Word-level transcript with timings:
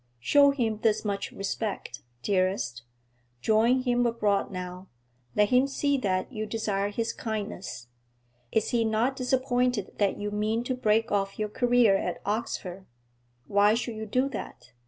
Show 0.19 0.49
him 0.49 0.79
this 0.81 1.05
much 1.05 1.31
respect, 1.31 2.01
dearest; 2.23 2.81
join 3.39 3.83
him 3.83 4.07
abroad 4.07 4.49
now; 4.49 4.87
let 5.35 5.49
him 5.49 5.67
see 5.67 5.95
that 5.99 6.33
you 6.33 6.47
desire 6.47 6.89
his 6.89 7.13
kindness. 7.13 7.85
Is 8.51 8.71
he 8.71 8.83
not 8.83 9.15
disappointed 9.15 9.99
that 9.99 10.17
you 10.17 10.31
mean 10.31 10.63
to 10.63 10.73
break 10.73 11.11
off 11.11 11.37
your 11.37 11.49
career 11.49 11.97
at 11.97 12.19
Oxford? 12.25 12.87
Why 13.45 13.75
should 13.75 13.93
you 13.95 14.07
do 14.07 14.27
that? 14.29 14.71